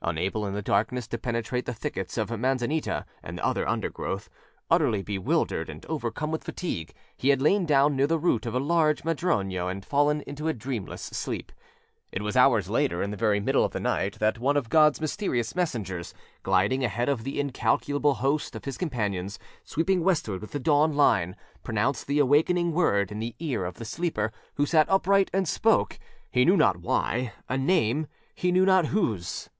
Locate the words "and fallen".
9.68-10.20